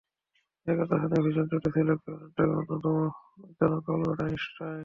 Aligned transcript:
এ 0.67 0.71
কথা 0.79 0.95
শুনে 1.01 1.17
ভীষণ 1.25 1.45
চটেছিলেন 1.51 1.97
কোয়ান্টামের 1.97 2.57
অন্যতম 2.59 2.95
জনক 3.57 3.85
আলবার্ট 3.89 4.19
আইনস্টাইন। 4.21 4.79